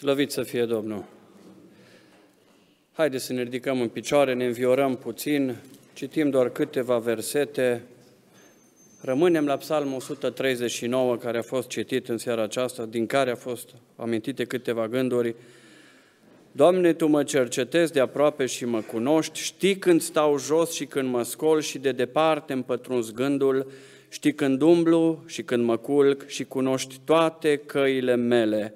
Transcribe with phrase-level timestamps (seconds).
[0.00, 1.04] Slăvit să fie Domnul!
[2.92, 5.56] Haideți să ne ridicăm în picioare, ne înviorăm puțin,
[5.92, 7.82] citim doar câteva versete.
[9.00, 13.68] Rămânem la Psalmul 139, care a fost citit în seara aceasta, din care a fost
[13.96, 15.34] amintite câteva gânduri.
[16.52, 21.08] Doamne, Tu mă cercetezi de aproape și mă cunoști, știi când stau jos și când
[21.08, 23.70] mă scol și de departe îmi pătruns gândul,
[24.08, 28.74] știi când umblu și când mă culc și cunoști toate căile mele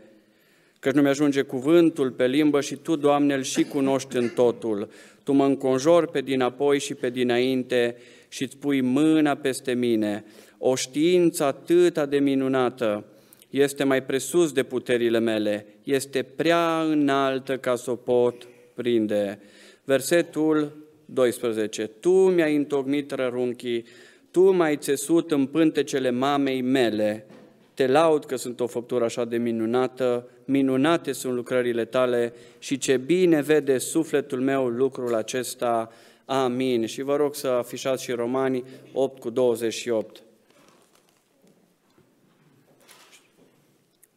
[0.85, 4.89] căci nu mi-ajunge cuvântul pe limbă și Tu, Doamne, îl și cunoști în totul.
[5.23, 7.97] Tu mă înconjori pe dinapoi și pe dinainte
[8.29, 10.25] și îți pui mâna peste mine.
[10.59, 13.05] O știință atât de minunată
[13.51, 19.39] este mai presus de puterile mele, este prea înaltă ca să o pot prinde.
[19.85, 20.73] Versetul
[21.05, 21.87] 12.
[21.87, 23.85] Tu mi-ai întocmit rărunchii,
[24.31, 27.27] Tu m-ai țesut în pântecele mamei mele,
[27.75, 32.97] te laud că sunt o făptură așa de minunată, minunate sunt lucrările tale și ce
[32.97, 35.93] bine vede sufletul meu lucrul acesta.
[36.25, 36.87] Amin.
[36.87, 40.23] Și vă rog să afișați și Romanii 8 cu 28.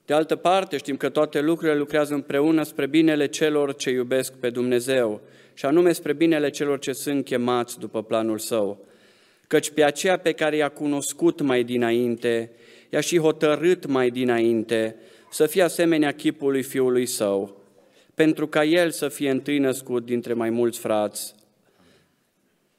[0.07, 4.49] De altă parte, știm că toate lucrurile lucrează împreună spre binele celor ce iubesc pe
[4.49, 5.21] Dumnezeu,
[5.53, 8.85] și anume spre binele celor ce sunt chemați după planul său.
[9.47, 12.51] Căci pe aceea pe care i-a cunoscut mai dinainte,
[12.89, 14.95] i-a și hotărât mai dinainte
[15.37, 17.61] să fie asemenea chipului fiului său,
[18.13, 21.35] pentru ca el să fie întâi născut dintre mai mulți frați.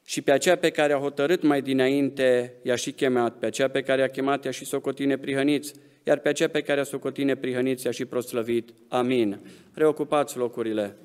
[0.05, 3.83] Și pe aceea pe care a hotărât mai dinainte i-a și chemat, pe aceea pe
[3.83, 7.85] care a chemat i-a și socotine prihăniți, iar pe aceea pe care a socotine prihăniți
[7.85, 8.71] i-a și proslăvit.
[8.89, 9.41] Amin.
[9.75, 10.97] Reocupați locurile.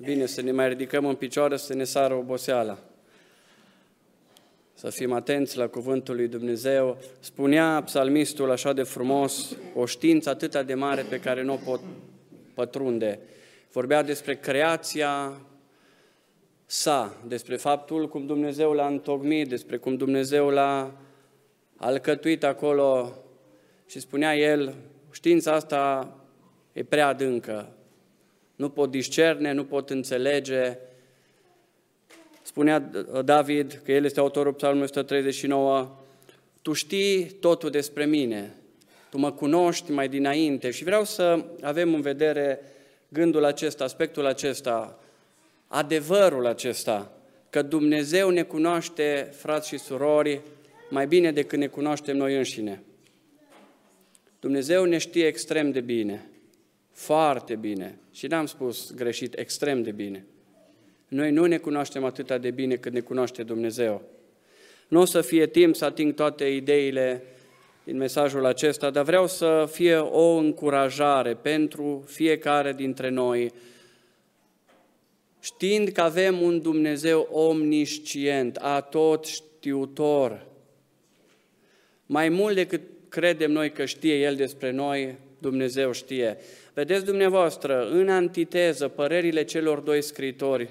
[0.00, 2.85] bine să ne mai ridicăm în picioare, să ne sară oboseala.
[4.78, 6.98] Să fim atenți la cuvântul lui Dumnezeu.
[7.20, 11.80] Spunea psalmistul așa de frumos, o știință atât de mare pe care nu o pot
[12.54, 13.18] pătrunde.
[13.72, 15.40] Vorbea despre creația
[16.66, 20.92] sa, despre faptul cum Dumnezeu l-a întocmit, despre cum Dumnezeu l-a
[21.76, 23.12] alcătuit acolo
[23.86, 24.74] și spunea el,
[25.10, 26.14] știința asta
[26.72, 27.68] e prea adâncă,
[28.56, 30.78] nu pot discerne, nu pot înțelege.
[32.46, 32.78] Spunea
[33.24, 35.96] David, că el este autorul psalmului 139,
[36.62, 38.54] Tu știi totul despre mine,
[39.10, 42.60] Tu mă cunoști mai dinainte și vreau să avem în vedere
[43.08, 44.98] gândul acesta, aspectul acesta,
[45.66, 47.12] adevărul acesta,
[47.50, 50.40] că Dumnezeu ne cunoaște, frați și surori,
[50.90, 52.82] mai bine decât ne cunoaștem noi înșine.
[54.40, 56.30] Dumnezeu ne știe extrem de bine.
[56.92, 57.98] Foarte bine.
[58.12, 60.26] Și n-am spus greșit, extrem de bine.
[61.08, 64.02] Noi nu ne cunoaștem atât de bine cât ne cunoaște Dumnezeu.
[64.88, 67.22] Nu o să fie timp să ating toate ideile
[67.84, 73.52] din mesajul acesta, dar vreau să fie o încurajare pentru fiecare dintre noi,
[75.40, 80.46] știind că avem un Dumnezeu omniscient, atot știutor,
[82.06, 86.36] mai mult decât credem noi că știe El despre noi, Dumnezeu știe.
[86.74, 90.68] Vedeți dumneavoastră, în antiteză, părerile celor doi scritori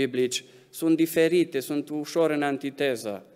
[0.00, 3.26] biblici sunt diferite, sunt ușor în antiteză.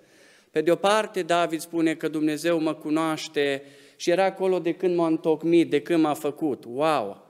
[0.51, 3.63] Pe de o parte, David spune că Dumnezeu mă cunoaște
[3.97, 6.65] și era acolo de când m-a întocmit, de când m-a făcut.
[6.65, 7.27] Wow!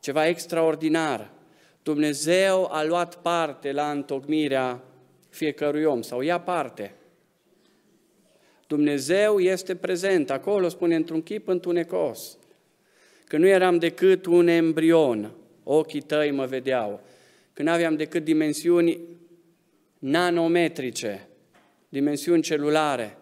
[0.00, 1.30] Ceva extraordinar.
[1.82, 4.82] Dumnezeu a luat parte la întocmirea
[5.28, 6.94] fiecărui om sau ia parte.
[8.66, 12.38] Dumnezeu este prezent, acolo spune într-un chip întunecos
[13.24, 17.00] că nu eram decât un embrion, ochii tăi mă vedeau,
[17.54, 19.00] că nu aveam decât dimensiuni
[19.98, 21.28] nanometrice,
[21.88, 23.18] dimensiuni celulare,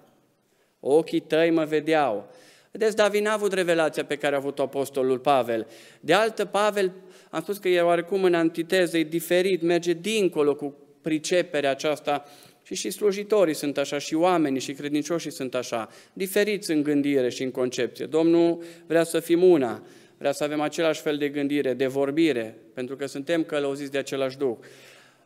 [0.81, 2.31] ochii tăi mă vedeau.
[2.70, 5.66] Vedeți, David n-a avut revelația pe care a avut apostolul Pavel.
[6.00, 6.93] De altă, Pavel,
[7.31, 12.25] am spus că e oarecum în antiteză, e diferit, merge dincolo cu priceperea aceasta
[12.62, 17.43] și și slujitorii sunt așa, și oamenii și credincioșii sunt așa, diferiți în gândire și
[17.43, 18.06] în concepție.
[18.06, 19.82] Domnul vrea să fim una,
[20.23, 24.37] vrea să avem același fel de gândire, de vorbire, pentru că suntem călăuziți de același
[24.37, 24.57] Duh.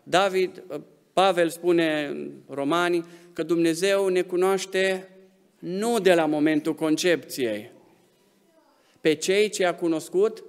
[0.02, 0.62] David,
[1.12, 2.16] Pavel spune
[2.48, 5.08] romani că Dumnezeu ne cunoaște
[5.58, 7.70] nu de la momentul concepției,
[9.00, 10.44] pe cei ce a cunoscut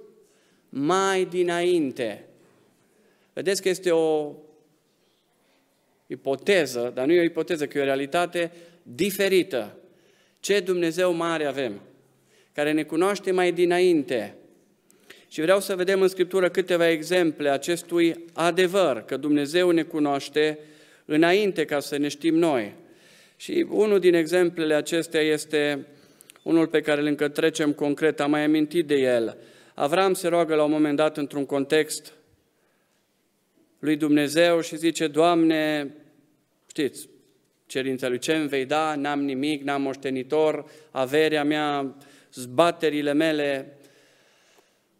[0.68, 2.24] mai dinainte.
[3.32, 4.34] Vedeți că este o
[6.06, 8.52] ipoteză, dar nu e o ipoteză, că e o realitate
[8.82, 9.76] diferită.
[10.40, 11.80] Ce Dumnezeu mare avem,
[12.52, 14.37] care ne cunoaște mai dinainte.
[15.28, 20.58] Și vreau să vedem în Scriptură câteva exemple acestui adevăr, că Dumnezeu ne cunoaște
[21.04, 22.74] înainte ca să ne știm noi.
[23.36, 25.86] Și unul din exemplele acestea este
[26.42, 29.36] unul pe care îl încă trecem concret, am mai amintit de el.
[29.74, 32.12] Avram se roagă la un moment dat într-un context
[33.78, 35.94] lui Dumnezeu și zice, Doamne,
[36.66, 37.08] știți,
[37.66, 41.96] cerința lui, ce îmi vei da, n-am nimic, n-am moștenitor, averea mea,
[42.32, 43.77] zbaterile mele,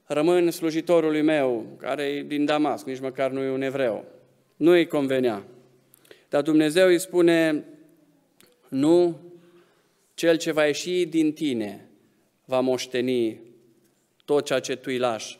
[0.08, 4.04] rămân slujitorului meu, care e din Damasc, nici măcar nu e un evreu.
[4.56, 5.44] Nu îi convenea.
[6.28, 7.64] Dar Dumnezeu îi spune,
[8.68, 9.20] nu,
[10.14, 11.88] cel ce va ieși din tine
[12.44, 13.40] va moșteni
[14.24, 15.38] tot ceea ce tu îi lași.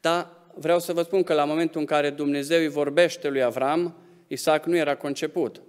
[0.00, 3.96] Dar vreau să vă spun că la momentul în care Dumnezeu îi vorbește lui Avram,
[4.26, 5.62] Isaac nu era conceput.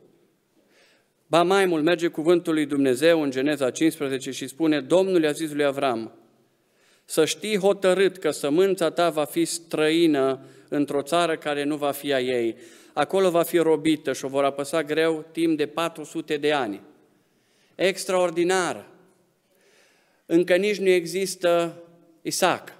[1.27, 5.51] Ba mai mult merge cuvântul lui Dumnezeu în Geneza 15 și spune, Domnul i-a zis
[5.51, 6.11] lui Avram,
[7.09, 10.39] să știi hotărât că sămânța ta va fi străină
[10.69, 12.55] într-o țară care nu va fi a ei.
[12.93, 16.81] Acolo va fi robită și o vor apăsa greu timp de 400 de ani.
[17.75, 18.85] Extraordinar!
[20.25, 21.81] Încă nici nu există
[22.21, 22.73] Isaac.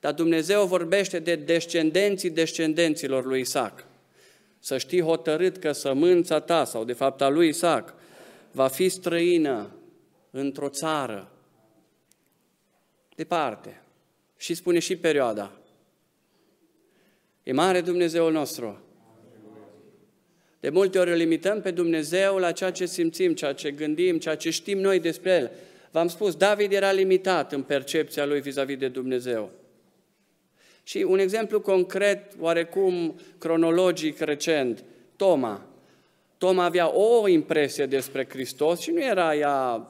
[0.00, 3.86] Dar Dumnezeu vorbește de descendenții descendenților lui Isaac.
[4.58, 7.94] Să știi hotărât că sămânța ta, sau de fapt a lui Isaac,
[8.50, 9.70] va fi străină
[10.30, 11.30] într-o țară
[13.20, 13.82] departe.
[14.36, 15.52] Și spune și perioada.
[17.42, 18.80] E mare Dumnezeul nostru.
[20.60, 24.34] De multe ori îl limităm pe Dumnezeu la ceea ce simțim, ceea ce gândim, ceea
[24.34, 25.50] ce știm noi despre El.
[25.90, 29.50] V-am spus, David era limitat în percepția lui vis-a-vis de Dumnezeu.
[30.82, 34.84] Și un exemplu concret, oarecum cronologic recent,
[35.16, 35.66] Toma.
[36.38, 39.88] Toma avea o impresie despre Hristos și nu era ea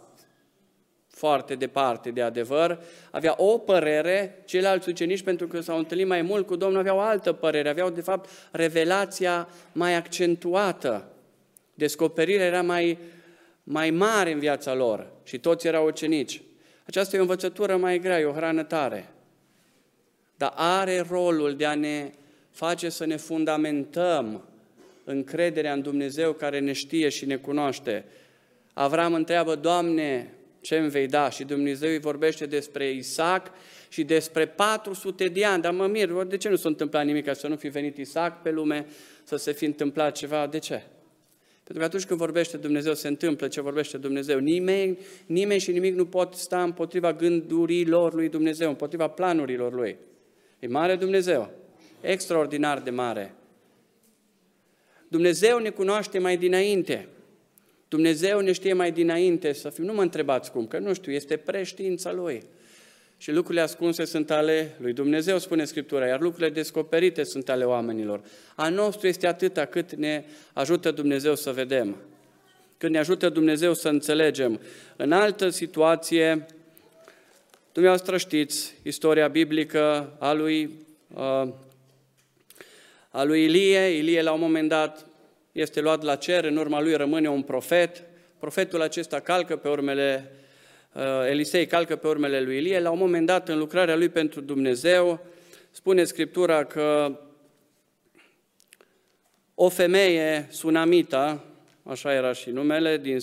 [1.21, 2.79] foarte departe de adevăr,
[3.11, 7.01] avea o părere, ceilalți ucenici, pentru că s-au întâlnit mai mult cu Domnul, aveau o
[7.01, 11.09] altă părere, aveau de fapt revelația mai accentuată.
[11.75, 12.99] Descoperirea era mai,
[13.63, 16.43] mai mare în viața lor și toți erau ucenici.
[16.87, 19.09] Aceasta e o învățătură mai grea, e o hrană tare.
[20.37, 22.11] Dar are rolul de a ne
[22.51, 24.45] face să ne fundamentăm
[25.05, 28.05] încrederea în Dumnezeu care ne știe și ne cunoaște.
[28.73, 31.31] Avram întreabă, Doamne, ce îmi vei da?
[31.31, 33.51] Și Dumnezeu îi vorbește despre Isaac
[33.89, 35.63] și despre 400 de ani.
[35.63, 38.43] Dar mă mir, de ce nu s-a întâmplat nimic ca să nu fi venit Isaac
[38.43, 38.87] pe lume,
[39.25, 40.47] să se fi întâmplat ceva?
[40.47, 40.83] De ce?
[41.71, 44.39] Pentru că atunci când vorbește Dumnezeu, se întâmplă ce vorbește Dumnezeu.
[44.39, 49.97] Nimeni, nimeni și nimic nu pot sta împotriva gândurilor lui Dumnezeu, împotriva planurilor lui.
[50.59, 51.51] E mare Dumnezeu,
[52.01, 53.35] extraordinar de mare.
[55.09, 57.09] Dumnezeu ne cunoaște mai dinainte.
[57.91, 59.85] Dumnezeu ne știe mai dinainte să fim.
[59.85, 62.43] Nu mă întrebați cum, că nu știu, este preștiința Lui.
[63.19, 68.21] Și lucrurile ascunse sunt ale lui Dumnezeu, spune Scriptura, iar lucrurile descoperite sunt ale oamenilor.
[68.57, 71.97] A nostru este atâta cât ne ajută Dumnezeu să vedem,
[72.79, 74.61] când ne ajută Dumnezeu să înțelegem.
[74.97, 76.47] În altă situație,
[77.73, 80.71] dumneavoastră știți istoria biblică a lui,
[81.15, 81.49] uh,
[83.11, 83.79] a lui Ilie.
[83.79, 85.10] Ilie la un moment dat
[85.53, 88.03] este luat la cer, în urma lui rămâne un profet.
[88.39, 90.33] Profetul acesta calcă pe urmele,
[90.93, 92.81] uh, Elisei calcă pe urmele lui Ilie.
[92.81, 95.27] La un moment dat, în lucrarea lui pentru Dumnezeu,
[95.71, 97.19] spune Scriptura că
[99.55, 101.45] o femeie sunamita,
[101.83, 103.19] așa era și numele, din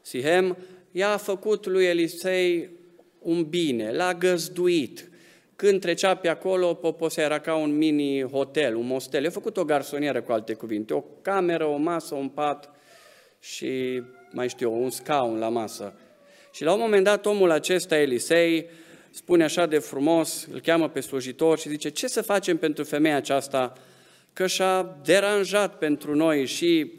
[0.00, 0.56] Sihem,
[0.92, 2.70] ea a făcut lui Elisei
[3.18, 5.08] un bine, l-a găzduit,
[5.56, 9.26] când trecea pe acolo, Poposea era ca un mini-hotel, un mostel.
[9.26, 12.70] A făcut o garsonieră, cu alte cuvinte, o cameră, o masă, un pat
[13.40, 15.94] și, mai știu, un scaun la masă.
[16.52, 18.66] Și la un moment dat, omul acesta, Elisei,
[19.10, 23.16] spune așa de frumos, îl cheamă pe slujitor și zice, ce să facem pentru femeia
[23.16, 23.72] aceasta,
[24.32, 26.92] că și-a deranjat pentru noi și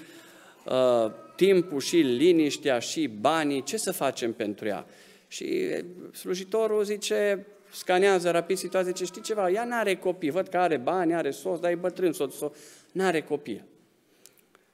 [0.65, 4.85] uh, timpul, și liniștea, și banii, ce să facem pentru ea?
[5.27, 5.69] Și
[6.13, 11.15] slujitorul zice, scanează rapid situația, zice, știi ceva, ea n-are copii, văd că are bani,
[11.15, 12.55] are sos, dar e bătrân soț, soț,
[12.91, 13.63] n-are copii.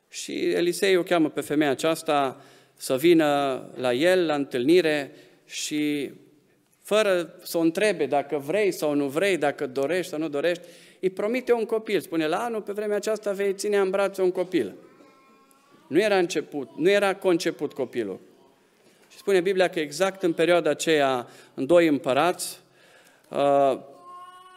[0.09, 2.41] Și Elisei o cheamă pe femeia aceasta
[2.75, 5.11] să vină la el, la întâlnire
[5.45, 6.11] și
[6.81, 10.63] fără să o întrebe dacă vrei sau nu vrei, dacă dorești sau nu dorești,
[10.99, 11.99] îi promite un copil.
[11.99, 14.75] Spune, la anul, pe vremea aceasta, vei ține în brațe un copil.
[15.87, 18.19] Nu era început, nu era conceput copilul.
[19.09, 22.62] Și spune Biblia că exact în perioada aceea, în doi împărați, Uh,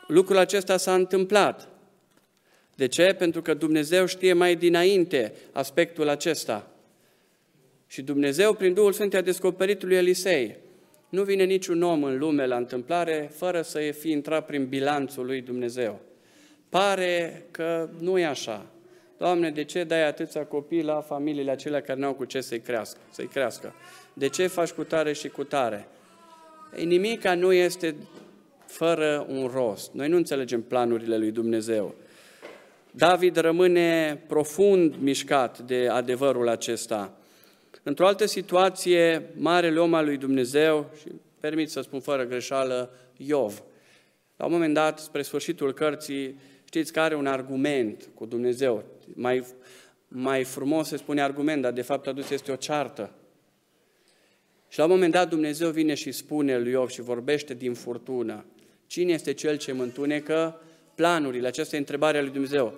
[0.07, 1.69] lucrul acesta s-a întâmplat.
[2.75, 3.15] De ce?
[3.19, 6.71] Pentru că Dumnezeu știe mai dinainte aspectul acesta.
[7.87, 10.57] Și Dumnezeu, prin Duhul Sfânt, a descoperit lui Elisei.
[11.09, 15.41] Nu vine niciun om în lume la întâmplare fără să fi intrat prin bilanțul lui
[15.41, 16.01] Dumnezeu.
[16.69, 18.67] Pare că nu e așa.
[19.19, 22.99] Doamne, de ce dai atâția copii la familiile acelea care n-au cu ce să-i crească?
[23.11, 23.75] Să-i crească?
[24.13, 25.89] De ce faci cu tare și cu tare?
[26.77, 27.95] Ei, nimica nu este
[28.67, 29.93] fără un rost.
[29.93, 31.95] Noi nu înțelegem planurile lui Dumnezeu.
[32.91, 37.17] David rămâne profund mișcat de adevărul acesta.
[37.83, 41.09] Într-o altă situație, marele om al lui Dumnezeu, și
[41.41, 43.63] permit să spun fără greșeală, Iov.
[44.37, 48.85] La un moment dat, spre sfârșitul cărții, știți că are un argument cu Dumnezeu.
[49.15, 49.45] Mai,
[50.09, 53.11] mai frumos se spune argument, dar de fapt adus este o ceartă.
[54.69, 58.45] Și la un moment dat Dumnezeu vine și spune lui Iov și vorbește din furtună.
[58.87, 60.61] Cine este cel ce mă întunecă
[60.95, 61.47] planurile?
[61.47, 62.75] Aceasta e întrebarea lui Dumnezeu.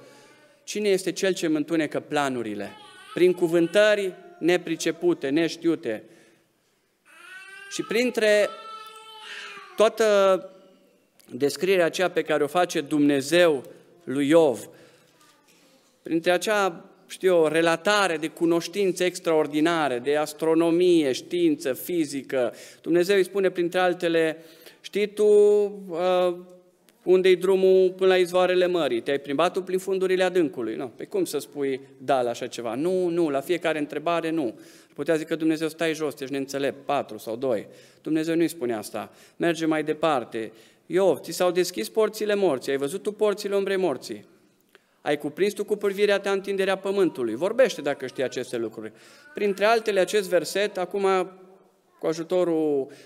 [0.64, 2.70] Cine este cel ce mă întunecă planurile?
[3.14, 6.04] Prin cuvântări nepricepute, neștiute.
[7.70, 8.48] Și printre
[9.76, 10.50] toată
[11.30, 13.64] descrierea aceea pe care o face Dumnezeu
[14.04, 14.68] lui Iov,
[16.02, 23.50] printre acea, știu eu, relatare de cunoștințe extraordinare, de astronomie, știință, fizică, Dumnezeu îi spune
[23.50, 24.44] printre altele,
[24.80, 25.26] știi tu
[25.88, 26.36] uh,
[27.02, 29.00] unde-i drumul până la izvoarele mării?
[29.00, 30.74] Te-ai plimbat prin fundurile adâncului?
[30.74, 30.88] Nu.
[30.96, 32.74] Pe cum să spui da la așa ceva?
[32.74, 34.58] Nu, nu, la fiecare întrebare nu.
[34.94, 37.66] Putea zice că Dumnezeu stai jos, ești neînțelept, patru sau doi.
[38.02, 39.12] Dumnezeu nu-i spune asta.
[39.36, 40.52] Merge mai departe.
[40.86, 44.24] Iov, ți s-au deschis porțile morții, ai văzut tu porțile umbrei morții.
[45.00, 47.34] Ai cuprins tu cu privirea ta întinderea pământului.
[47.34, 48.92] Vorbește dacă știi aceste lucruri.
[49.34, 51.06] Printre altele, acest verset, acum
[51.98, 52.96] cu ajutorul uh,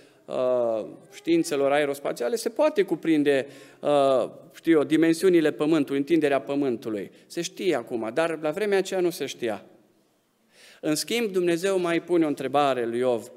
[1.13, 3.47] științelor aerospațiale, se poate cuprinde,
[3.81, 7.11] uh, știu eu, dimensiunile pământului, întinderea pământului.
[7.27, 9.65] Se știe acum, dar la vremea aceea nu se știa.
[10.81, 13.31] În schimb, Dumnezeu mai pune o întrebare lui Iov.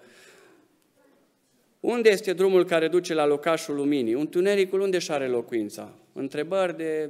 [1.79, 4.13] Unde este drumul care duce la locașul luminii?
[4.13, 5.93] Întunericul unde și are locuința?
[6.13, 7.09] Întrebări de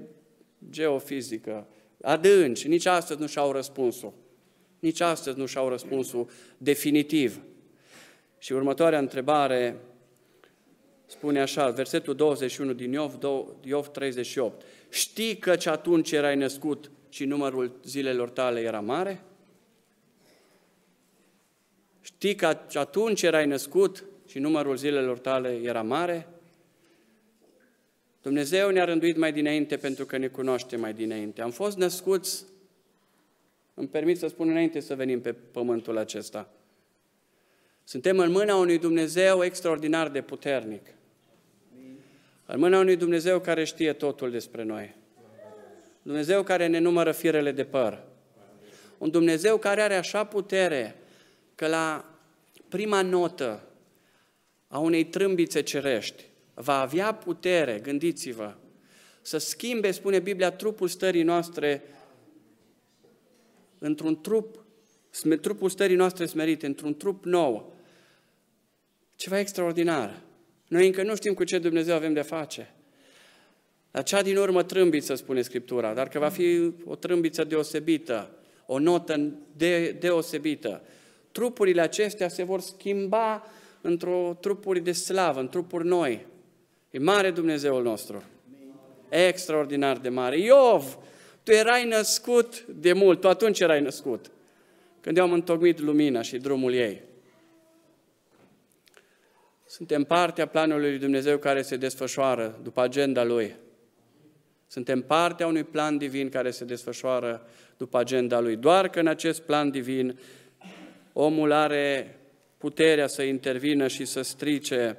[0.70, 1.68] geofizică,
[2.02, 4.14] adânci, nici astăzi nu și-au răspunsul.
[4.80, 7.42] Nici astăzi nu și-au răspunsul definitiv.
[8.46, 9.78] Și următoarea întrebare
[11.06, 13.18] spune așa, versetul 21 din Iov,
[13.64, 14.62] Iov 38.
[14.90, 19.22] Știi că ce atunci erai născut și numărul zilelor tale era mare?
[22.02, 26.28] Știi că atunci erai născut și numărul zilelor tale era mare?
[28.22, 31.42] Dumnezeu ne-a rânduit mai dinainte pentru că ne cunoaște mai dinainte.
[31.42, 32.44] Am fost născuți,
[33.74, 36.50] îmi permit să spun înainte să venim pe pământul acesta.
[37.88, 40.88] Suntem în mâna unui Dumnezeu extraordinar de puternic.
[42.46, 44.96] În mâna unui Dumnezeu care știe totul despre noi.
[46.02, 48.04] Dumnezeu care ne numără firele de păr.
[48.98, 50.96] Un Dumnezeu care are așa putere
[51.56, 52.06] că la
[52.70, 53.68] prima notă
[54.68, 56.24] a unei trâmbițe cerești
[56.54, 58.54] va avea putere, gândiți-vă,
[59.22, 61.84] să schimbe, spune Biblia, trupul stării noastre
[63.78, 64.66] într-un trup,
[65.42, 67.75] trupul stării noastre smerite, într-un trup nou.
[69.16, 70.22] Ceva extraordinar.
[70.68, 72.74] Noi încă nu știm cu ce Dumnezeu avem de face.
[73.92, 78.32] La cea din urmă trâmbiță, spune Scriptura, dar că va fi o trâmbiță deosebită,
[78.66, 80.82] o notă de, deosebită
[81.36, 83.48] trupurile acestea se vor schimba
[83.82, 86.26] într-o trupuri de slavă, în trupuri noi.
[86.92, 88.24] E mare Dumnezeul nostru.
[89.10, 90.40] Extraordinar de mare.
[90.40, 90.98] Iov,
[91.44, 94.32] tu erai născut de mult, tu atunci erai născut.
[95.02, 97.02] Când eu am întocmit lumina și drumul ei.
[99.76, 103.56] Suntem partea planului lui Dumnezeu care se desfășoară după agenda Lui.
[104.68, 108.56] Suntem partea unui plan divin care se desfășoară după agenda Lui.
[108.56, 110.20] Doar că în acest plan divin
[111.14, 112.18] omul are
[112.58, 114.98] puterea să intervină și să strice.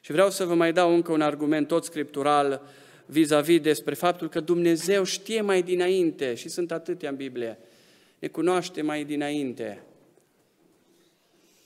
[0.00, 2.62] Și vreau să vă mai dau încă un argument tot scriptural
[3.06, 7.58] vis-a-vis despre faptul că Dumnezeu știe mai dinainte, și sunt atâtea în Biblie,
[8.18, 9.82] ne cunoaște mai dinainte.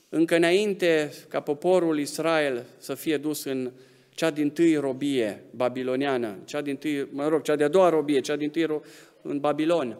[0.09, 3.71] Încă înainte ca poporul Israel să fie dus în
[4.09, 8.35] cea din tâi robie babiloniană, cea din tâi, mă rog, cea de-a doua robie, cea
[8.35, 8.81] din tâi
[9.21, 9.97] în Babilon,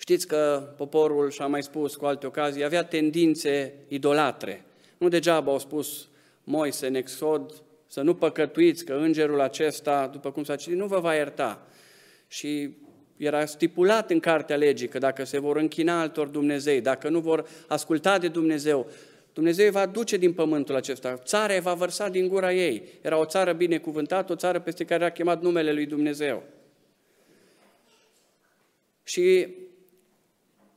[0.00, 4.64] Știți că poporul, și-a mai spus cu alte ocazii, avea tendințe idolatre.
[4.98, 6.08] Nu degeaba au spus
[6.44, 11.00] Moise în Exod să nu păcătuiți, că îngerul acesta, după cum s-a citit, nu vă
[11.00, 11.66] va ierta.
[12.28, 12.70] Și
[13.26, 17.48] era stipulat în cartea legii că dacă se vor închina altor Dumnezei, dacă nu vor
[17.68, 18.90] asculta de Dumnezeu,
[19.32, 22.82] Dumnezeu îi va duce din pământul acesta, țara îi va vărsa din gura ei.
[23.00, 26.42] Era o țară binecuvântată, o țară peste care a chemat numele lui Dumnezeu.
[29.02, 29.46] Și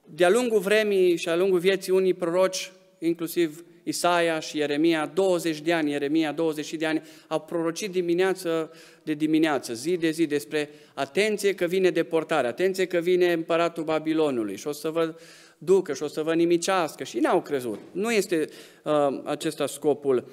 [0.05, 5.73] de-a lungul vremii și a lungul vieții unii proroci, inclusiv Isaia și Ieremia, 20 de
[5.73, 8.71] ani, Ieremia 20 de ani, au prorocit dimineață
[9.03, 14.57] de dimineață, zi de zi, despre atenție că vine deportare, atenție că vine împăratul Babilonului
[14.57, 15.15] și o să vă
[15.57, 17.79] ducă și o să vă nimicească și n-au crezut.
[17.91, 18.47] Nu este
[18.83, 20.27] uh, acesta scopul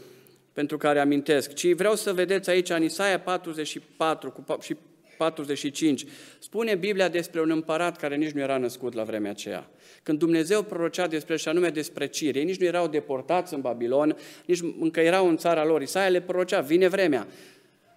[0.52, 4.76] pentru care amintesc, ci vreau să vedeți aici în Isaia 44 cu, și
[5.16, 6.04] 45,
[6.38, 9.70] spune Biblia despre un împărat care nici nu era născut la vremea aceea.
[10.02, 14.16] Când Dumnezeu prorocea despre și anume despre Ciri, ei nici nu erau deportați în Babilon,
[14.46, 15.82] nici încă erau în țara lor.
[15.82, 17.26] Isaia le prorocea, vine vremea.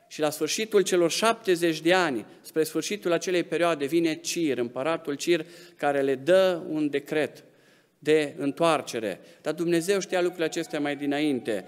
[0.07, 5.45] Și la sfârșitul celor 70 de ani, spre sfârșitul acelei perioade, vine Cir, împăratul Cir,
[5.75, 7.43] care le dă un decret
[7.99, 9.19] de întoarcere.
[9.41, 11.65] Dar Dumnezeu știa lucrurile acestea mai dinainte.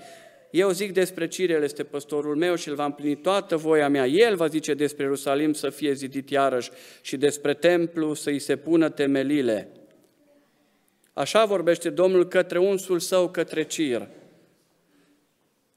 [0.50, 4.08] Eu zic despre Cir, el este păstorul meu și îl va împlini toată voia mea.
[4.08, 8.90] El va zice despre Ierusalim să fie zidit iarăși și despre templu să-i se pună
[8.90, 9.70] temelile.
[11.16, 14.08] Așa vorbește Domnul către unsul său, către Cir,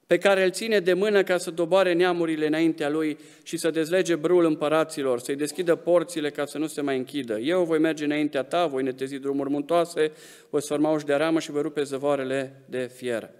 [0.06, 4.14] pe care îl ține de mână ca să doboare neamurile înaintea lui și să dezlege
[4.14, 7.38] brul împăraților, să-i deschidă porțile ca să nu se mai închidă.
[7.38, 10.12] Eu voi merge înaintea ta, voi netezi drumuri muntoase,
[10.50, 13.30] voi sforma uși de ramă și voi rupe zăvoarele de fier.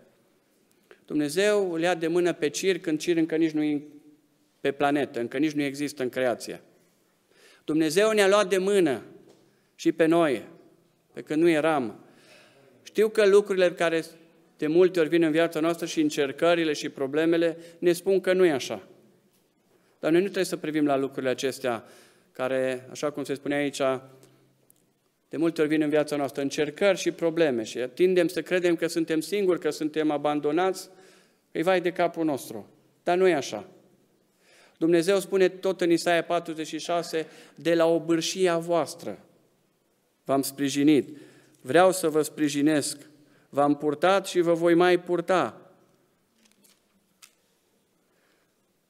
[1.04, 3.82] Dumnezeu îl ia de mână pe Cir când Cir încă nici nu e
[4.60, 6.60] pe planetă, încă nici nu există în creație.
[7.64, 9.02] Dumnezeu ne-a luat de mână
[9.74, 10.56] și pe noi,
[11.18, 12.04] pe când nu eram.
[12.82, 14.04] Știu că lucrurile care
[14.58, 18.44] de multe ori vin în viața noastră și încercările și problemele ne spun că nu
[18.44, 18.88] e așa.
[20.00, 21.84] Dar noi nu trebuie să privim la lucrurile acestea
[22.32, 23.80] care, așa cum se spune aici,
[25.28, 28.86] de multe ori vin în viața noastră încercări și probleme și tindem să credem că
[28.86, 30.88] suntem singuri, că suntem abandonați,
[31.52, 32.70] îi vai de capul nostru.
[33.02, 33.68] Dar nu e așa.
[34.76, 39.18] Dumnezeu spune tot în Isaia 46, de la obârșia voastră
[40.28, 41.16] v-am sprijinit,
[41.60, 42.98] vreau să vă sprijinesc,
[43.48, 45.60] v-am purtat și vă voi mai purta.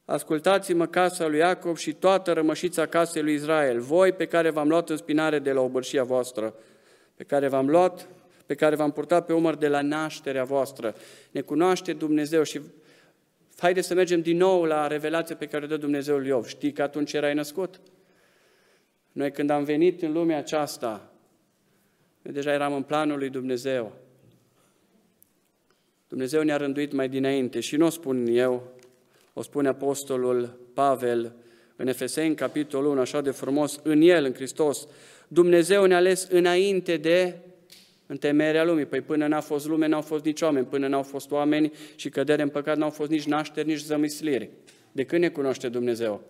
[0.05, 4.89] Ascultați-mă casa lui Iacob și toată rămășița casei lui Israel, voi pe care v-am luat
[4.89, 6.53] în spinare de la obârșia voastră,
[7.15, 8.07] pe care v-am luat,
[8.45, 10.95] pe care v-am purtat pe umăr de la nașterea voastră.
[11.31, 12.61] Ne cunoaște Dumnezeu și
[13.57, 16.45] haideți să mergem din nou la revelația pe care o dă Dumnezeul Iov.
[16.47, 17.79] Știi că atunci erai născut?
[19.11, 21.09] Noi când am venit în lumea aceasta,
[22.21, 23.91] noi deja eram în planul lui Dumnezeu.
[26.07, 28.71] Dumnezeu ne-a rânduit mai dinainte și nu o spun eu,
[29.33, 31.33] o spune Apostolul Pavel
[31.75, 34.87] în Efeseni, capitolul 1, așa de frumos, în El, în Hristos,
[35.27, 37.35] Dumnezeu ne-a ales înainte de
[38.05, 38.85] întemeierea lumii.
[38.85, 42.41] Păi până n-a fost lume, n-au fost nici oameni, până n-au fost oameni și cădere
[42.41, 44.49] în păcat, n-au fost nici nașteri, nici zămisliri.
[44.91, 46.21] De când ne cunoaște Dumnezeu?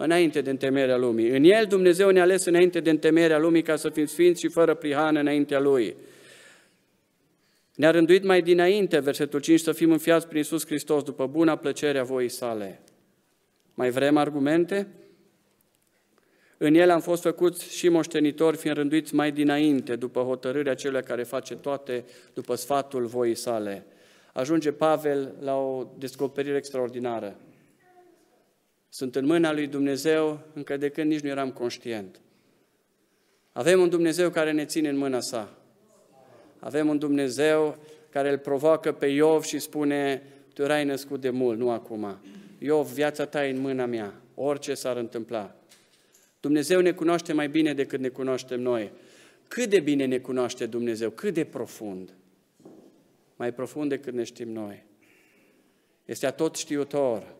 [0.00, 1.28] Înainte de întemeierea lumii.
[1.28, 4.74] În El Dumnezeu ne-a ales înainte de întemeierea lumii ca să fim sfinți și fără
[4.74, 5.96] prihană înaintea Lui.
[7.74, 11.98] Ne-a rânduit mai dinainte, versetul 5, să fim înfiați prin Iisus Hristos după buna plăcere
[11.98, 12.80] a voii sale.
[13.74, 14.88] Mai vrem argumente?
[16.58, 21.22] În el am fost făcuți și moștenitori, fiind rânduiți mai dinainte, după hotărârea celui care
[21.22, 23.86] face toate, după sfatul voii sale.
[24.32, 27.36] Ajunge Pavel la o descoperire extraordinară.
[28.88, 32.20] Sunt în mâna lui Dumnezeu încă de când nici nu eram conștient.
[33.52, 35.58] Avem un Dumnezeu care ne ține în mâna sa.
[36.58, 37.78] Avem un Dumnezeu
[38.10, 40.22] care îl provoacă pe Iov și spune,
[40.54, 42.18] tu erai născut de mult, nu acum.
[42.58, 45.56] Iov, viața ta e în mâna mea, orice s-ar întâmpla.
[46.40, 48.92] Dumnezeu ne cunoaște mai bine decât ne cunoaștem noi.
[49.48, 52.14] Cât de bine ne cunoaște Dumnezeu, cât de profund.
[53.36, 54.84] Mai profund decât ne știm noi.
[56.04, 57.36] Este atot știutor.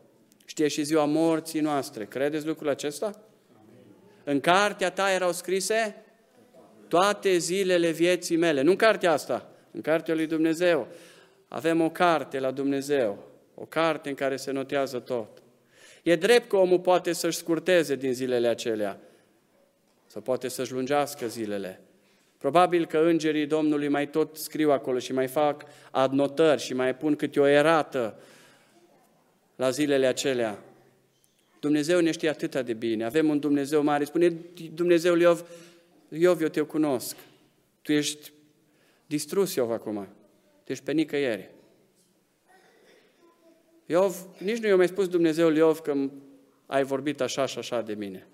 [0.58, 2.04] Știe și ziua morții noastre.
[2.04, 3.20] Credeți lucrul acesta?
[4.24, 6.04] În cartea ta erau scrise
[6.88, 8.62] toate zilele vieții mele.
[8.62, 10.88] Nu în cartea asta, în cartea lui Dumnezeu.
[11.48, 15.42] Avem o carte la Dumnezeu, o carte în care se notează tot.
[16.02, 19.00] E drept că omul poate să-și scurteze din zilele acelea,
[20.06, 21.80] sau poate să-și lungească zilele.
[22.38, 27.16] Probabil că îngerii Domnului mai tot scriu acolo și mai fac adnotări și mai pun
[27.16, 28.18] câte o erată
[29.58, 30.62] la zilele acelea.
[31.60, 33.04] Dumnezeu ne știe atât de bine.
[33.04, 34.04] Avem un Dumnezeu mare.
[34.04, 34.28] Spune
[34.74, 35.44] Dumnezeul Iov,
[36.08, 37.16] Iov, eu te cunosc.
[37.82, 38.32] Tu ești
[39.06, 40.08] distrus, Iov, acum.
[40.64, 41.50] Tu ești pe nicăieri.
[43.86, 45.94] Iov, nici nu i-a mai spus Dumnezeul Iov că
[46.66, 48.26] ai vorbit așa și așa de mine.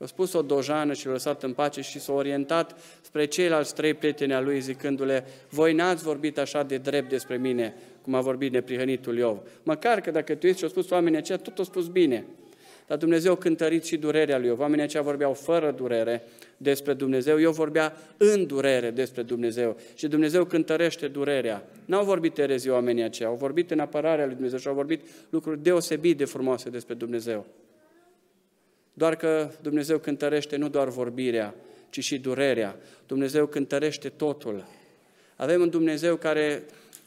[0.00, 3.94] I-a spus o dojană și l-a lăsat în pace și s-a orientat spre ceilalți trei
[3.94, 8.52] prieteni al lui zicându-le, voi n-ați vorbit așa de drept despre mine, cum a vorbit
[8.52, 9.38] neprihănitul Iov.
[9.62, 12.24] Măcar că dacă tu ești și-a spus oamenii aceia, tot a spus bine.
[12.86, 14.60] Dar Dumnezeu cântărit și durerea lui Iov.
[14.60, 16.22] Oamenii aceia vorbeau fără durere
[16.56, 19.76] despre Dumnezeu, eu vorbea în durere despre Dumnezeu.
[19.94, 21.68] Și Dumnezeu cântărește durerea.
[21.84, 25.62] N-au vorbit erezii oamenii aceia, au vorbit în apărarea lui Dumnezeu și au vorbit lucruri
[25.62, 27.46] deosebit de frumoase despre Dumnezeu.
[28.98, 31.54] Doar că Dumnezeu cântărește nu doar vorbirea,
[31.90, 32.76] ci și durerea.
[33.06, 34.64] Dumnezeu cântărește totul.
[35.36, 36.62] Avem un Dumnezeu care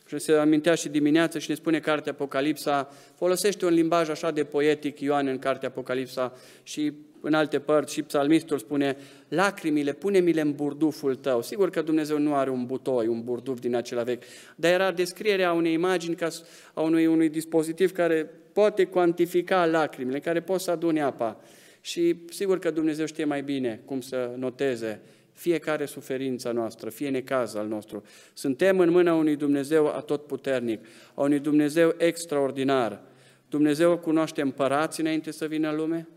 [0.08, 4.44] și se amintea și dimineață și ne spune cartea Apocalipsa, folosește un limbaj așa de
[4.44, 10.52] poetic Ioan în cartea Apocalipsa și în alte părți și psalmistul spune, lacrimile, pune-mi-le în
[10.52, 11.42] burduful tău.
[11.42, 14.24] Sigur că Dumnezeu nu are un butoi, un burduf din acela vechi,
[14.56, 16.28] dar era descrierea unei imagini, ca
[16.74, 21.42] a unui, unui dispozitiv care poate cuantifica lacrimile, care poate să adune apa.
[21.82, 25.02] Și sigur că Dumnezeu știe mai bine cum să noteze
[25.34, 28.04] fiecare suferință noastră, fie necaz al nostru.
[28.34, 33.02] Suntem în mâna unui Dumnezeu atotputernic, a unui Dumnezeu extraordinar.
[33.50, 36.08] Dumnezeu cunoaște împărații înainte să vină în lume?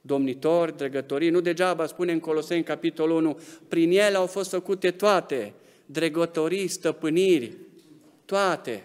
[0.00, 5.52] Domnitori, dregătorii, nu degeaba spune în Coloseni, capitolul 1, prin el au fost făcute toate,
[5.86, 7.56] dregătorii, stăpâniri,
[8.24, 8.82] toate,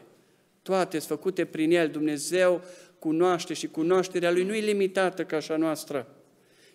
[0.62, 1.88] toate sunt făcute prin el.
[1.88, 2.62] Dumnezeu
[3.00, 6.08] cunoaște și cunoașterea lui nu e limitată ca așa noastră.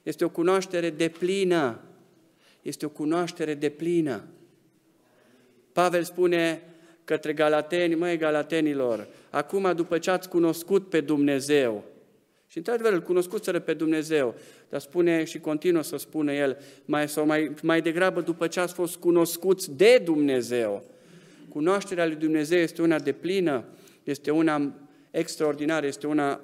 [0.02, 1.80] Este o cunoaștere deplină
[2.62, 4.24] este o cunoaștere de plină.
[5.72, 6.62] Pavel spune
[7.04, 11.84] către galateni, măi galatenilor, acum după ce ați cunoscut pe Dumnezeu,
[12.46, 14.34] și într-adevăr îl cunoscuseră pe Dumnezeu,
[14.68, 18.74] dar spune și continuă să spună el, mai, sau mai, mai degrabă după ce ați
[18.74, 20.84] fost cunoscuți de Dumnezeu.
[21.48, 23.64] Cunoașterea lui Dumnezeu este una de plină,
[24.04, 24.72] este una
[25.12, 26.40] extraordinară, este una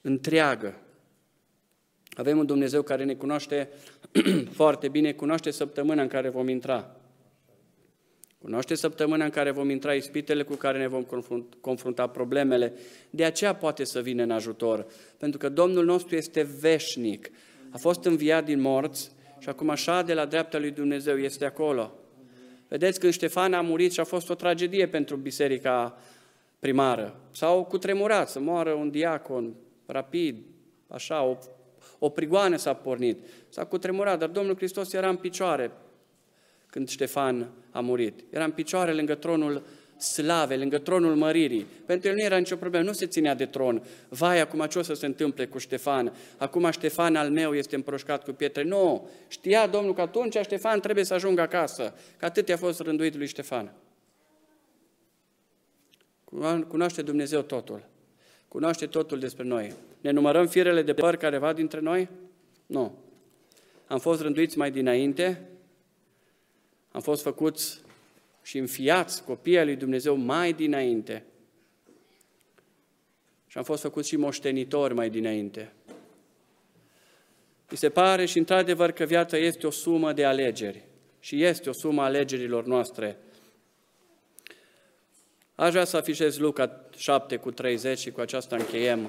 [0.00, 0.74] întreagă.
[2.10, 3.68] Avem un Dumnezeu care ne cunoaște
[4.60, 6.96] foarte bine, cunoaște săptămâna în care vom intra.
[8.38, 11.06] Cunoaște săptămâna în care vom intra ispitele cu care ne vom
[11.60, 12.72] confrunta problemele.
[13.10, 14.86] De aceea poate să vină în ajutor,
[15.18, 17.30] pentru că Domnul nostru este veșnic.
[17.70, 21.98] A fost înviat din morți și acum așa de la dreapta lui Dumnezeu este acolo.
[22.68, 25.98] Vedeți, când Ștefan a murit și a fost o tragedie pentru biserica
[26.64, 29.54] primară, s-au cutremurat să moară un diacon
[29.86, 30.36] rapid,
[30.88, 31.36] așa, o
[31.98, 35.70] o prigoană s-a pornit, s-a cutremurat, dar Domnul Hristos era în picioare
[36.66, 38.24] când Ștefan a murit.
[38.30, 39.62] Era în picioare lângă tronul
[39.96, 41.66] slave, lângă tronul măririi.
[41.86, 43.82] Pentru el nu era nicio problemă, nu se ținea de tron.
[44.08, 46.12] Vai, acum ce o să se întâmple cu Ștefan?
[46.36, 48.62] Acum Ștefan al meu este împroșcat cu pietre.
[48.62, 53.16] Nu, știa Domnul că atunci Ștefan trebuie să ajungă acasă, că atât i-a fost rânduit
[53.16, 53.72] lui Ștefan.
[56.68, 57.92] Cunoaște Dumnezeu totul
[58.54, 59.72] cunoaște totul despre noi.
[60.00, 62.08] Ne numărăm firele de păr careva dintre noi?
[62.66, 62.98] Nu.
[63.86, 65.48] Am fost rânduiți mai dinainte,
[66.90, 67.80] am fost făcuți
[68.42, 71.24] și înfiați copiii lui Dumnezeu mai dinainte.
[73.46, 75.72] Și am fost făcuți și moștenitori mai dinainte.
[77.70, 80.84] Mi se pare și într-adevăr că viața este o sumă de alegeri.
[81.20, 83.18] Și este o sumă a alegerilor noastre
[85.56, 89.08] Aș vrea să afișez Luca 7 cu 30 și cu aceasta încheiem.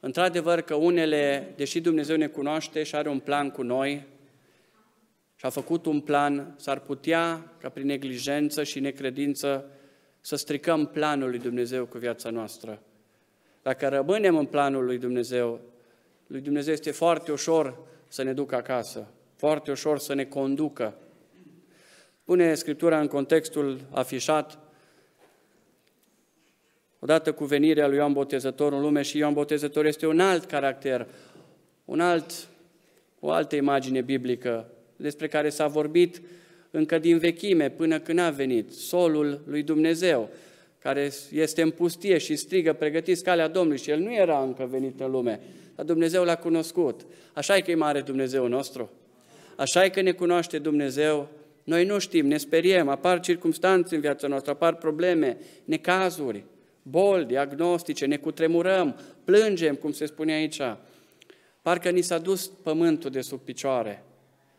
[0.00, 4.06] Într-adevăr că unele, deși Dumnezeu ne cunoaște și are un plan cu noi,
[5.34, 9.64] și a făcut un plan, s-ar putea ca prin neglijență și necredință
[10.20, 12.82] să stricăm planul lui Dumnezeu cu viața noastră.
[13.62, 15.60] Dacă rămânem în planul lui Dumnezeu,
[16.26, 17.78] lui Dumnezeu este foarte ușor
[18.08, 20.94] să ne ducă acasă, foarte ușor să ne conducă.
[22.24, 24.58] Pune Scriptura în contextul afișat,
[27.02, 31.06] odată cu venirea lui Ioan Botezător în lume și Ioan Botezător este un alt caracter,
[31.84, 32.48] un alt,
[33.20, 36.22] o altă imagine biblică despre care s-a vorbit
[36.70, 40.30] încă din vechime până când a venit, solul lui Dumnezeu,
[40.78, 45.00] care este în pustie și strigă, pregătiți calea Domnului și el nu era încă venit
[45.00, 45.40] în lume,
[45.74, 47.06] dar Dumnezeu l-a cunoscut.
[47.32, 48.90] Așa e că e mare Dumnezeu nostru.
[49.56, 51.28] Așa e că ne cunoaște Dumnezeu.
[51.64, 56.44] Noi nu știm, ne speriem, apar circunstanțe în viața noastră, apar probleme, necazuri
[56.82, 60.60] boli diagnostice, ne cutremurăm, plângem, cum se spune aici.
[61.62, 64.04] Parcă ni s-a dus pământul de sub picioare.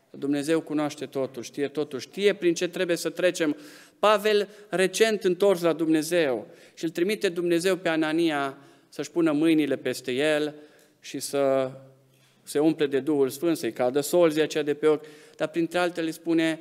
[0.10, 3.58] Dumnezeu cunoaște totul, știe totul, știe prin ce trebuie să trecem.
[4.00, 8.58] Pavel, recent întors la Dumnezeu și îl trimite Dumnezeu pe Anania
[8.90, 10.56] să-și pună mâinile peste el
[11.00, 11.72] și să
[12.44, 15.06] se umple de Duhul Sfânt, să-i cadă solzia aceea de pe ochi,
[15.36, 16.60] dar printre altele spune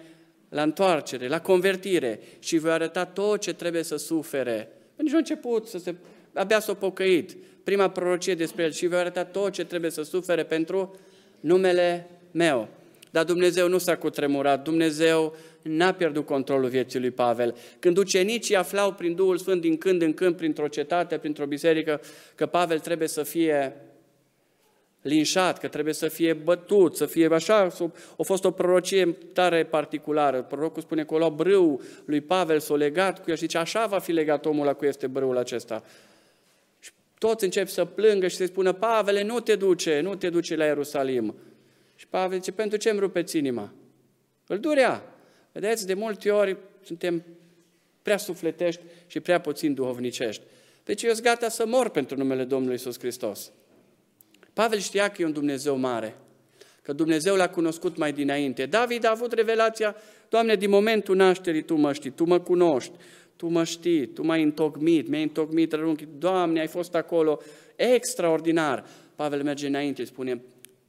[0.48, 5.16] la întoarcere, la convertire și voi arăta tot ce trebuie să sufere Păi nici nu
[5.16, 5.94] a început să se...
[6.33, 7.37] Abia s-a pocăit.
[7.64, 10.98] Prima prorocie despre el și vei arăta tot ce trebuie să sufere pentru
[11.40, 12.68] numele meu.
[13.11, 17.57] Dar Dumnezeu nu s-a cutremurat, Dumnezeu n-a pierdut controlul vieții lui Pavel.
[17.78, 22.00] Când ucenicii aflau prin Duhul Sfânt din când în când, printr-o cetate, printr-o biserică,
[22.35, 23.76] că Pavel trebuie să fie
[25.02, 27.68] linșat, că trebuie să fie bătut, să fie așa,
[28.18, 30.42] a fost o prorocie tare particulară.
[30.42, 33.86] Prorocul spune că o lua brâu lui Pavel, s-o legat cu el și zice, așa
[33.86, 35.84] va fi legat omul la cu este brâul acesta.
[36.80, 40.56] Și toți încep să plângă și să spună, Pavele, nu te duce, nu te duce
[40.56, 41.34] la Ierusalim.
[41.96, 43.72] Și Pavel zice, pentru ce îmi rupeți inima?
[44.46, 45.14] Îl durea.
[45.52, 47.24] Vedeți, de multe ori suntem
[48.02, 50.42] prea sufletești și prea puțin duhovnicești.
[50.84, 53.52] Deci eu sunt gata să mor pentru numele Domnului Isus Hristos.
[54.52, 56.16] Pavel știa că e un Dumnezeu mare,
[56.82, 58.66] că Dumnezeu l-a cunoscut mai dinainte.
[58.66, 59.96] David a avut revelația,
[60.28, 62.92] Doamne, din momentul nașterii Tu mă știi, Tu mă cunoști,
[63.36, 67.40] Tu mă știi, Tu m-ai întocmit, mi-ai întocmit rărunchii, Doamne, ai fost acolo,
[67.76, 68.84] extraordinar.
[69.14, 70.42] Pavel merge înainte, spune,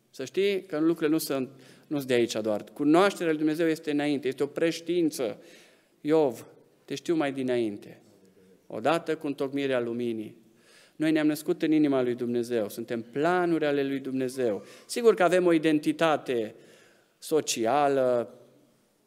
[0.09, 1.49] să știi că lucrurile nu sunt,
[1.87, 2.63] nu sunt de aici doar.
[2.73, 5.37] Cunoașterea lui Dumnezeu este înainte, este o preștiință.
[6.01, 6.45] Iov,
[6.85, 8.01] te știu mai dinainte.
[8.67, 10.35] Odată cu întocmirea luminii,
[10.95, 14.63] noi ne-am născut în inima lui Dumnezeu, suntem planuri ale lui Dumnezeu.
[14.85, 16.55] Sigur că avem o identitate
[17.17, 18.33] socială,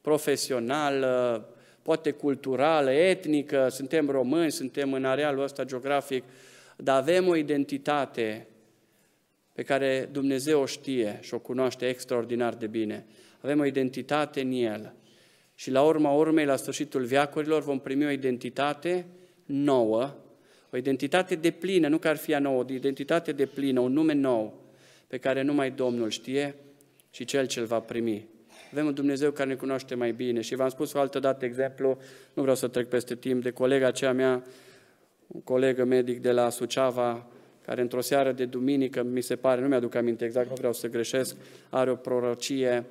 [0.01, 1.49] profesională,
[1.83, 6.25] poate culturală, etnică, suntem români, suntem în arealul ăsta geografic,
[6.77, 8.46] dar avem o identitate
[9.53, 13.07] pe care Dumnezeu o știe și o cunoaște extraordinar de bine.
[13.40, 14.94] Avem o identitate în El.
[15.55, 19.07] Și la urma urmei, la sfârșitul viacurilor, vom primi o identitate
[19.44, 20.14] nouă,
[20.71, 23.93] o identitate de plină, nu că ar fi a nouă, o identitate de plină, un
[23.93, 24.65] nume nou,
[25.07, 26.55] pe care numai Domnul știe
[27.11, 28.27] și Cel ce-l va primi.
[28.73, 31.99] Avem un Dumnezeu care ne cunoaște mai bine și v-am spus o altă dată exemplu,
[32.35, 34.45] nu vreau să trec peste timp, de colega cea mea,
[35.27, 37.27] un colegă medic de la Suceava,
[37.65, 40.89] care într-o seară de duminică, mi se pare, nu mi-aduc aminte exact, nu vreau să
[40.89, 41.37] greșesc,
[41.69, 42.85] are o prorocie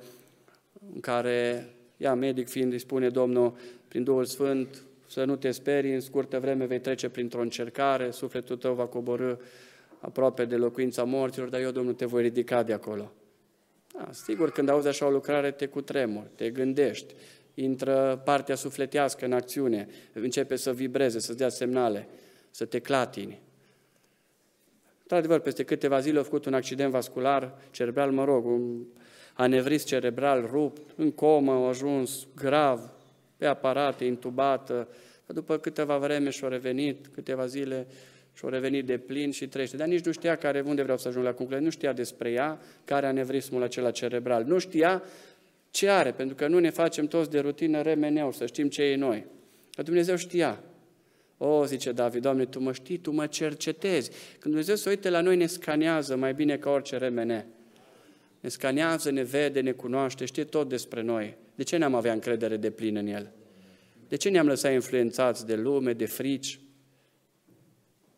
[0.94, 3.56] în care, ea medic fiind, îi spune Domnul,
[3.88, 8.56] prin Duhul Sfânt, să nu te sperii, în scurtă vreme vei trece printr-o încercare, sufletul
[8.56, 9.36] tău va coborâ
[10.00, 13.12] aproape de locuința morților, dar eu, Domnul, te voi ridica de acolo.
[13.92, 17.14] Da, sigur, când auzi așa o lucrare, te cutremuri, te gândești,
[17.54, 22.08] intră partea sufletească în acțiune, începe să vibreze, să-ți dea semnale,
[22.50, 23.40] să te clatini.
[25.02, 28.84] Într-adevăr, peste câteva zile a făcut un accident vascular cerebral, mă rog, un
[29.34, 32.90] anevris cerebral rupt, în comă, a ajuns grav,
[33.36, 34.88] pe aparate, intubată,
[35.26, 37.86] după câteva vreme și-a revenit, câteva zile,
[38.34, 39.76] și-a revenit de plin și trăiește.
[39.76, 42.60] Dar nici nu știa care, unde vreau să ajung la concluzie, nu știa despre ea,
[42.84, 44.44] care anevrismul acela cerebral.
[44.44, 45.02] Nu știa
[45.70, 48.96] ce are, pentru că nu ne facem toți de rutină remeneu, să știm ce e
[48.96, 49.26] noi.
[49.74, 50.60] Că Dumnezeu știa.
[51.38, 54.10] O, zice David, Doamne, Tu mă știi, Tu mă cercetezi.
[54.10, 57.46] Când Dumnezeu se uite la noi, ne scanează mai bine ca orice remene.
[58.46, 61.36] Ne scanează, ne vede, ne cunoaște, știe tot despre noi.
[61.54, 63.32] De ce n-am avea încredere de plin în El?
[64.08, 66.60] De ce ne-am lăsat influențați de lume, de frici?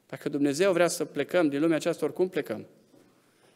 [0.08, 2.66] Dacă Dumnezeu vrea să plecăm din lumea aceasta, oricum plecăm.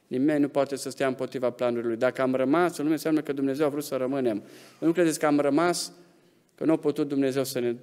[0.06, 1.96] Nimeni nu poate să stea împotriva planului Lui.
[1.96, 4.42] Dacă am rămas în lume, înseamnă că Dumnezeu a vrut să rămânem.
[4.78, 5.92] Nu credeți că am rămas,
[6.54, 7.74] că nu a putut Dumnezeu să ne...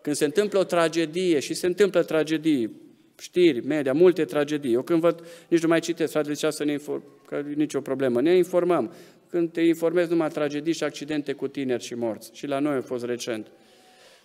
[0.00, 2.81] Când se întâmplă o tragedie și se întâmplă tragedii,
[3.22, 4.72] știri, media, multe tragedii.
[4.72, 7.80] Eu când văd, nici nu mai citesc, fratele zicea să ne inform, că e nicio
[7.80, 8.20] problemă.
[8.20, 8.92] Ne informăm.
[9.28, 12.30] Când te informezi numai tragedii și accidente cu tineri și morți.
[12.32, 13.46] Și la noi a fost recent.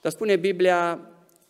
[0.01, 0.99] Dar spune Biblia,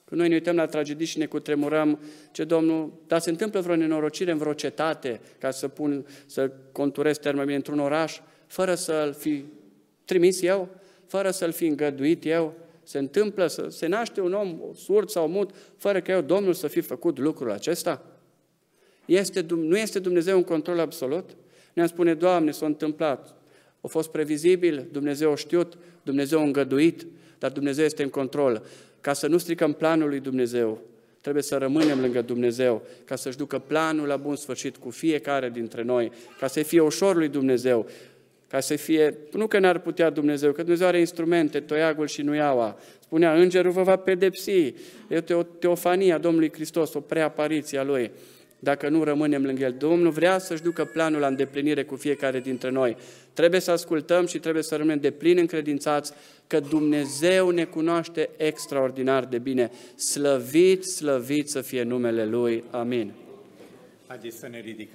[0.06, 2.00] când noi ne uităm la tragedii și ne cutremurăm,
[2.32, 7.18] ce Domnul, dar se întâmplă vreo nenorocire în vreo cetate, ca să pun, să conturez
[7.18, 9.44] termenul într-un oraș, fără să-l fi
[10.06, 10.70] trimis eu,
[11.06, 12.54] fără să-l fi îngăduit eu,
[12.88, 16.68] se întâmplă să se naște un om surd sau mut, fără că eu, Domnul, să
[16.68, 18.06] fi făcut lucrul acesta?
[19.06, 21.30] Este, nu este Dumnezeu un control absolut?
[21.74, 23.36] Ne-am spune, Doamne, s-a întâmplat.
[23.82, 27.06] A fost previzibil, Dumnezeu a știut, Dumnezeu a îngăduit,
[27.40, 28.66] dar Dumnezeu este în control.
[29.02, 30.82] Ca să nu stricăm planul lui Dumnezeu,
[31.22, 35.84] trebuie să rămânem lângă Dumnezeu, ca să-și ducă planul la bun sfârșit cu fiecare dintre
[35.84, 37.88] noi, ca să fie ușor lui Dumnezeu,
[38.48, 42.78] ca să fie, nu că n-ar putea Dumnezeu, că Dumnezeu are instrumente, toiagul și nuiaua.
[43.00, 44.74] Spunea, îngerul vă va pedepsi.
[45.10, 48.12] E o teofanie a Domnului Hristos, o preapariție a Lui.
[48.60, 52.70] Dacă nu rămânem lângă El, Domnul vrea să-și ducă planul la îndeplinire cu fiecare dintre
[52.70, 52.98] noi.
[53.34, 56.14] Trebuie să ascultăm și trebuie să rămânem de plin încredințați
[56.48, 59.72] că Dumnezeu ne cunoaște extraordinar de bine.
[59.96, 62.64] Slăvit, slăvit să fie numele Lui.
[62.72, 63.14] Amin.
[64.08, 64.86] Haideți să ne ridicăm.